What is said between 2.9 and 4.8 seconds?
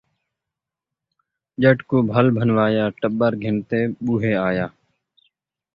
ٹٻر گھن تے ٻوہے آیا